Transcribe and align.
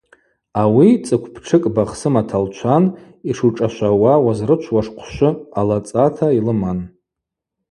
Ауи 0.61 0.89
цӏыкв 1.05 1.27
птшыкӏ 1.33 1.69
бахсыма 1.75 2.21
талчван, 2.29 2.83
йшушӏашвауа 3.29 4.13
уызрычвуаш 4.25 4.87
хъвшвы 4.93 5.29
алацӏата 5.59 6.27
йлыман. 6.37 6.79